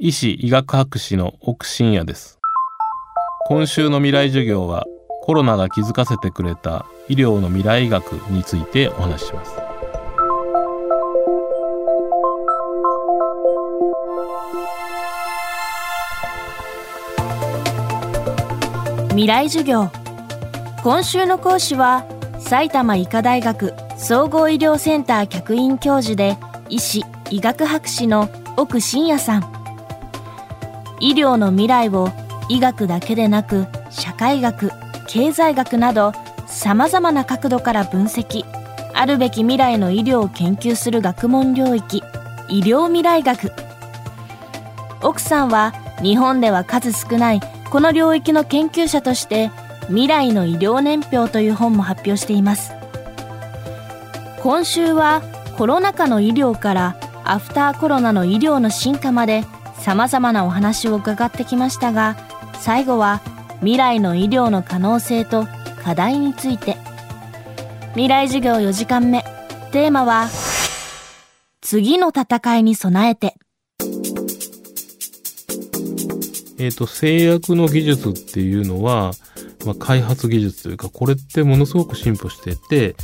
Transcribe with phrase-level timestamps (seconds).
[0.00, 2.38] 医師医学博士の奥信也です。
[3.48, 4.86] 今週の未来授業は
[5.22, 9.50] コロナが気づかせてくれた医療の未来医学についてお話しします。
[19.08, 19.90] 未来授業。
[20.84, 22.06] 今週の講師は
[22.38, 26.36] 埼玉医科大学総合医療センター客員教授で
[26.68, 29.57] 医師医学博士の奥信也さん。
[31.00, 32.10] 医療の未来を
[32.48, 34.70] 医学だけでなく社会学
[35.06, 36.12] 経済学など
[36.46, 38.44] さまざまな角度から分析。
[38.94, 42.02] あるべき未来の医療を研究する学問領域。
[42.48, 43.52] 医療未来学。
[45.02, 45.72] 奥さんは
[46.02, 49.50] 日本では数少ないこの領域の研究者として
[49.88, 52.72] 未来の医療年表という本も発表しています。
[54.42, 55.22] 今週は
[55.56, 59.44] コロナ禍の医療からアフターコロナの医療の進化まで
[59.80, 62.16] 様々なお話を伺ってきましたが
[62.60, 63.20] 最後は
[63.60, 65.46] 未来の医療の可能性と
[65.82, 66.76] 課題について。
[67.92, 69.24] 未来授業4時間目。
[69.72, 70.28] テーマは
[71.60, 73.34] 次の戦いに備えて。
[76.60, 79.12] えっ、と製薬の技術っていうのは、
[79.64, 82.94] まあ、開発技術というかこれってものすごく進歩してて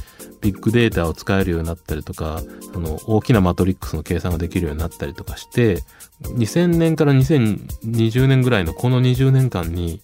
[0.44, 2.42] ビッグデータを使えるようになったりとか、
[2.74, 5.82] その大きなマトリックスの計算ができるようになったりとかして、
[6.22, 10.02] 2000年から2020年ぐらいのこの20年間に、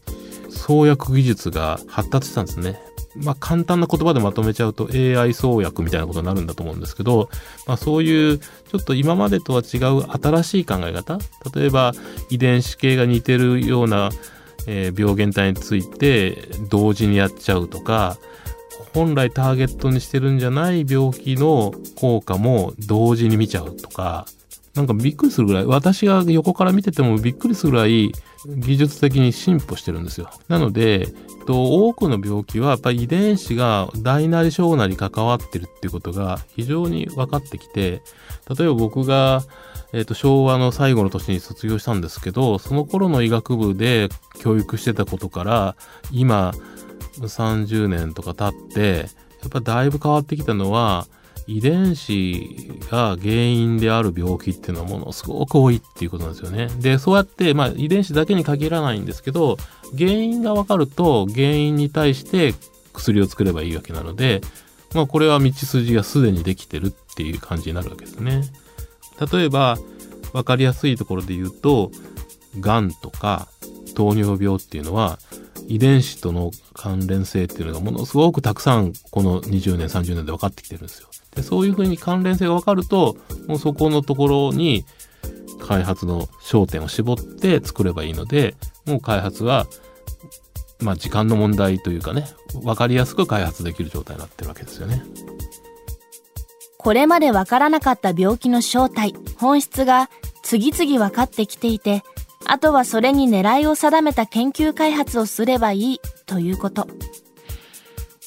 [0.48, 2.80] 創薬技術が発達したんですね。
[3.16, 7.28] まあ簡単な言葉でまとめちゃうと AI 創薬みたいなことになるんだと思うんですけど、
[7.66, 11.18] まあそういうちょっと今までとは違う新しい考え方、
[11.54, 11.92] 例えば
[12.30, 14.10] 遺伝子系が似てるような、
[14.66, 18.16] え、病原体について同時にやっちゃうとか、
[18.94, 24.26] 本来ターゲットにしてるんじゃない病気の効果も同時に見ちゃうとか、
[24.74, 28.12] なんかびっくりするぐらい、私が横から見ててもびっくりするぐらい
[28.46, 30.30] 技術的に進歩してるんですよ。
[30.48, 31.08] なので、
[31.46, 38.02] 多くの病気はやっぱり遺伝子が大なり小なり関わってるっていうことが非常に分かってきて、
[38.56, 39.42] 例えば僕が
[39.92, 44.08] えっ、ー、と、昭和の最後の年に卒業したんですけど、その頃の医学部で
[44.38, 45.76] 教育してたことから、
[46.12, 46.52] 今、
[47.26, 49.08] 30年とか経って、
[49.42, 51.06] やっぱだいぶ変わってきたのは、
[51.46, 56.68] 遺伝子が原因である病気っていうのはものすごく多いっていうことなんですよね。
[56.78, 59.56] で、そうやって、まあ遺伝子だけに限らないんですけど、
[59.98, 62.54] 原因がわかると原因に対して
[62.92, 64.42] 薬を作ればいいわけなので、
[64.94, 68.42] まあこれは道筋がすでにできてるっていう感じになるわけですね。
[69.32, 69.76] 例えば、
[70.32, 71.90] わかりやすいところで言うと、
[72.60, 73.48] がんとか
[73.94, 75.18] 糖尿病っていうのは
[75.70, 81.08] 遺伝子との関連性っていうのがものすごくたくさんこの20年30年で分かってきてるんですよ。
[81.36, 83.16] でそういうふうに関連性が分かると
[83.46, 84.84] もうそこのところに
[85.60, 89.68] 開発の焦点を絞って作ればいいのでもう開発は
[90.80, 95.04] まあ時間の問題というかね分かりやすく開発できる状態になってるわけですよね。
[96.78, 100.10] これまで分からなかった病気の正体本質が
[100.42, 102.02] 次々分かってきていて
[102.52, 106.88] あとはそれに狙いを定めた研究開発をすればいいということ。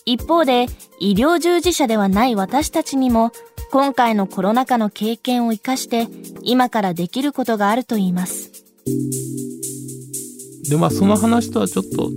[0.05, 0.67] 一方で、
[1.01, 3.33] 医療従事者ではない私たちにも、
[3.69, 6.07] 今回のコロナ禍の経験を活かして、
[6.41, 8.63] 今からできることがあると言います。
[10.69, 12.09] で、まあその話とはちょっと、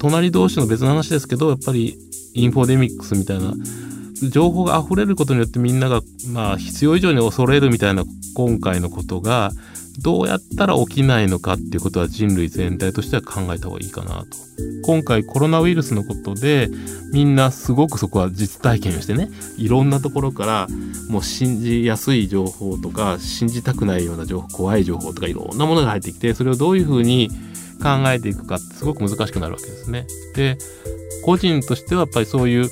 [0.00, 1.96] 隣同士の別の話ですけど、やっぱり
[2.34, 3.54] インフォデミックスみたいな、
[4.30, 8.04] 情報が溢れることによってみんなが、まあ必要以上に恐れるみたいな
[8.34, 9.52] 今回のことが、
[10.00, 14.26] どうやったら起きないのかっていうことは人類全体としては考えた方がいいかなと。
[14.82, 16.68] 今回コロナウイルスのことで
[17.12, 20.66] みんなすごくそこは実体験をしてねいろんなところから
[21.08, 27.30] もう信じやすい情報とか信じたくないような情報怖い情報とかいろんなものが入ってきてそれをどういうふうに
[27.82, 30.06] 考えていくかってすごく難しくなるわけですね。
[30.34, 30.58] で
[31.24, 32.70] 個人としてはやっぱりそういう、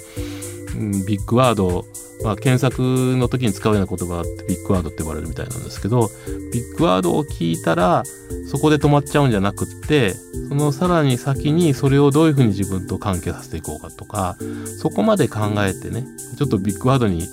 [0.90, 1.84] ビッグワード
[2.22, 6.08] まあ、検索の時に使うような言葉ってビッグワードって呼ばれるみたいなんですけど、
[6.52, 8.04] ビッグワードを聞いたら、
[8.48, 10.14] そこで止まっちゃうんじゃなくって、
[10.48, 14.36] そのさらに先にそれをどういうふうに自分と関係させていこうかとか、
[14.78, 17.26] そこまで考えてね、ちょっとビッグワードに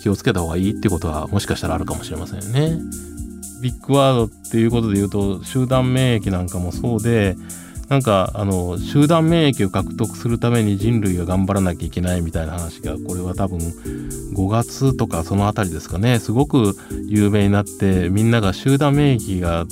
[0.00, 2.78] 気をつけた方がいいってことはもしかしたらあるかもしれませんね。
[3.60, 7.36] ビッグワードっていうことで言うと、集団免疫なんかもそうで、
[7.88, 16.18] なんかあの集団免疫を獲得するために人類が頑張らなきゃいけないみたいな話がこれは多分5月とかその辺りですかね。
[16.18, 16.76] すごく
[17.06, 19.66] 有名になってみんなが集団免疫が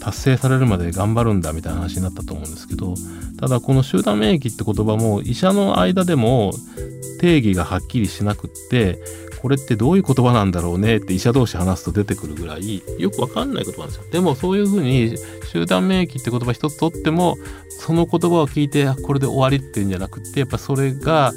[0.00, 2.94] 達成されるまで頑張るんだみたいな話になったと思うんですけど
[3.40, 6.52] ただこの集団免疫って言葉も医者の間でも
[7.20, 8.98] 定義がはっきりしなくって
[9.40, 10.96] これってどういう言葉なんだろうね？
[10.96, 14.04] って医者同士話すと出てくるぐらいよくわかんない言葉なんですよ。
[14.10, 15.16] でもそういうふうに
[15.52, 17.36] 集団免疫って言葉一つとっても
[17.68, 21.32] その言葉を聞いてこれで終わりっていうんじゃなくてやっぱそれが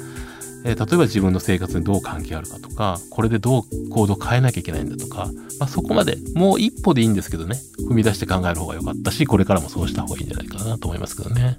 [0.64, 5.28] え、例えば自分の生活にどう関係あるかとかこれでどう行動変えなきゃいけないんだとか、
[5.58, 7.56] まあ、そこまでもう一歩でいいんですけどね。
[7.88, 11.56] 踏み出して考える方が良かったしこれからもそうした方がいいんじゃないかなと思いますけどね。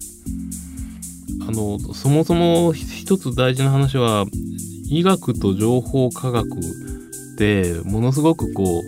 [1.46, 4.26] あのそもそも一つ大事な話は
[4.98, 8.84] 医学と情報科学ってものすごくこ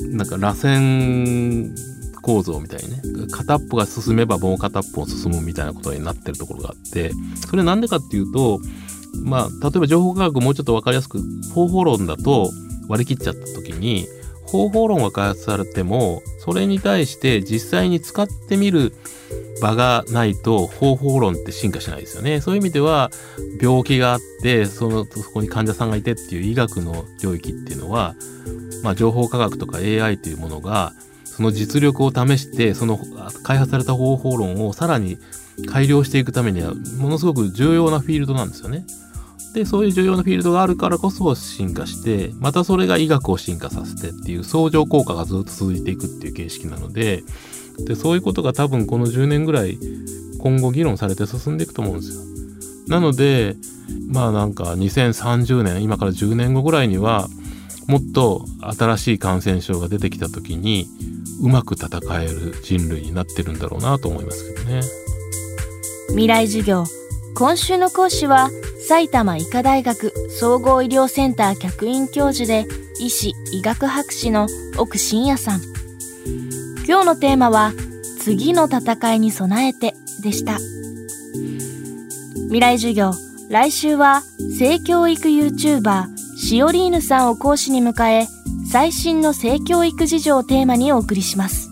[0.00, 1.74] うなんか螺旋
[2.22, 3.02] 構造みたいにね
[3.32, 7.10] 片っぽが進めばもう片っぽも進むみたいなことになってるところがあって
[7.48, 8.60] それなんでかっていうと
[9.24, 11.20] まあ例えば情報科学もうちょっと分かりやすく
[11.52, 12.50] 方法論だと
[12.88, 14.06] 割り切っちゃった時に
[14.46, 18.92] 方法論が開発されてもそれに対して実際に使ってみる
[19.60, 22.40] 場がないと方法論って進化しないですよね。
[22.40, 23.10] そういう意味では
[23.60, 28.14] 病気があってそのそこに患者さんがいてっていう医学の領域っていうのは、
[28.82, 30.92] まあ、情報科学とか AI というものが
[31.24, 32.98] その実力を試してその
[33.42, 35.18] 開発された方法論をさらに
[35.70, 38.84] 改良していくためにはものすごく重要なフィールドなんですよね。
[39.52, 47.24] でそういう重要なフィールドがあるからこそ進化してまたそれが医学を進化させてっていう相乗効果がずっと続いていくっていう形式なので
[47.78, 49.78] でそういうことが多分この10年ぐらい
[50.38, 52.22] 今後議論されて進んでいくと思うんですよ。
[52.88, 53.56] なので
[54.08, 57.28] まあなんか2030年今から10年後ぐらいには
[57.86, 58.44] もっと
[58.76, 60.86] 新しい感染症が出てきた時に
[61.42, 61.88] うまく戦
[62.20, 64.82] える人類になってるんだろうなと思いますけどね。
[66.08, 66.84] 未来授業
[67.34, 68.50] 今週の講師は
[68.86, 72.66] 埼玉医科大学総合医療センター客員教授で
[72.98, 75.60] 医師医学博士の奥真也さん
[76.90, 77.72] 今日のテーマは
[78.18, 79.94] 次の戦いに備えて
[80.24, 80.58] でした。
[82.46, 83.12] 未来授業
[83.48, 84.22] 来週は
[84.58, 86.06] 性教育 YouTuber
[86.36, 88.26] シオリーヌさんを講師に迎え
[88.68, 91.70] 最新の性教育事情をテーマにお送りします。